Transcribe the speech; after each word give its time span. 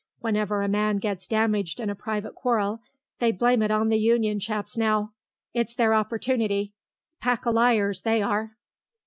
Whenever 0.19 0.63
a 0.63 0.67
man 0.67 0.97
gets 0.97 1.27
damaged 1.27 1.79
in 1.79 1.87
a 1.87 1.93
private 1.93 2.33
quarrel 2.33 2.81
they 3.19 3.31
blame 3.31 3.61
it 3.61 3.69
on 3.69 3.89
the 3.89 3.99
Union 3.99 4.39
chaps 4.39 4.75
now. 4.75 5.13
It's 5.53 5.75
their 5.75 5.93
opportunity. 5.93 6.73
Pack 7.19 7.45
o' 7.45 7.51
liars, 7.51 8.01
they 8.01 8.19
are. 8.19 8.57